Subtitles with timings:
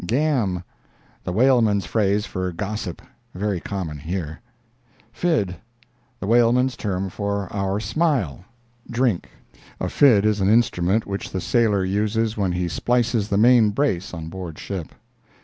[0.03, 4.41] "Gam"—The whaleman's phrase for gossip—very common here.
[5.13, 9.29] "Fid"—The whaleman's term for our "smile"—drink.
[9.79, 14.11] A fid is an instrument which the sailor uses when he splices the main brace
[14.11, 14.87] on board ship.